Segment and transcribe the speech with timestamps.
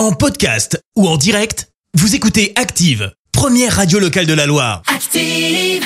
[0.00, 4.80] En podcast ou en direct, vous écoutez Active, première radio locale de la Loire.
[4.86, 5.84] Active.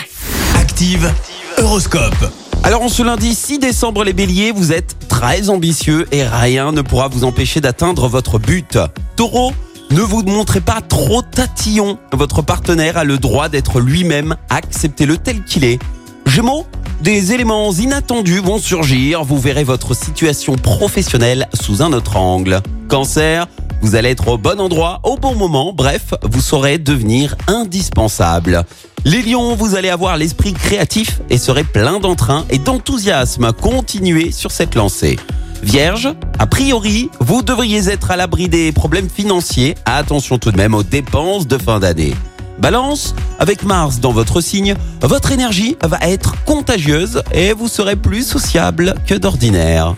[0.54, 1.12] Active,
[1.58, 2.32] Horoscope.
[2.62, 6.82] Alors en ce lundi 6 décembre les béliers, vous êtes très ambitieux et rien ne
[6.82, 8.79] pourra vous empêcher d'atteindre votre but.
[9.16, 9.53] Taureau,
[9.90, 11.99] ne vous montrez pas trop tatillon.
[12.12, 15.81] Votre partenaire a le droit d'être lui-même, acceptez-le tel qu'il est.
[16.25, 16.67] Gémeaux,
[17.01, 22.62] des éléments inattendus vont surgir, vous verrez votre situation professionnelle sous un autre angle.
[22.89, 23.49] Cancer,
[23.85, 28.64] vous allez être au bon endroit, au bon moment, bref, vous saurez devenir indispensable.
[29.04, 33.53] Les lions, vous allez avoir l'esprit créatif et serez plein d'entrain et d'enthousiasme.
[33.53, 35.19] Continuez sur cette lancée.
[35.62, 36.08] Vierge,
[36.39, 39.75] a priori, vous devriez être à l'abri des problèmes financiers.
[39.84, 42.14] Attention tout de même aux dépenses de fin d'année.
[42.58, 48.27] Balance, avec Mars dans votre signe, votre énergie va être contagieuse et vous serez plus
[48.27, 49.94] sociable que d'ordinaire.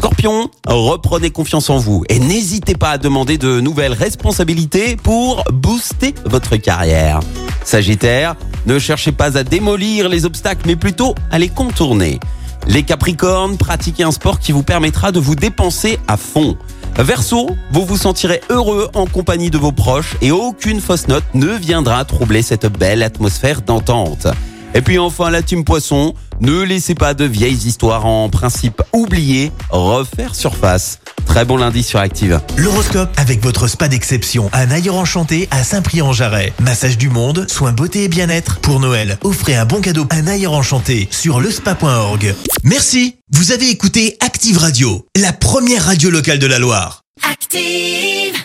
[0.00, 6.14] Scorpion, reprenez confiance en vous et n'hésitez pas à demander de nouvelles responsabilités pour booster
[6.24, 7.20] votre carrière.
[7.66, 12.18] Sagittaire, ne cherchez pas à démolir les obstacles mais plutôt à les contourner.
[12.66, 16.56] Les Capricornes, pratiquez un sport qui vous permettra de vous dépenser à fond.
[16.96, 21.48] Verseau, vous vous sentirez heureux en compagnie de vos proches et aucune fausse note ne
[21.48, 24.28] viendra troubler cette belle atmosphère d'entente.
[24.74, 29.52] Et puis enfin la team Poisson, ne laissez pas de vieilles histoires en principe oubliées
[29.70, 31.00] refaire surface.
[31.26, 32.40] Très bon lundi sur Active.
[32.56, 36.52] L'horoscope avec votre spa d'exception, un ailleurs enchanté à Saint-Prix-en-Jarret.
[36.60, 38.58] Massage du monde, soins beauté et bien-être.
[38.60, 42.34] Pour Noël, offrez un bon cadeau, un ailleurs enchanté sur lespa.org.
[42.64, 47.02] Merci, vous avez écouté Active Radio, la première radio locale de la Loire.
[47.30, 48.39] Active.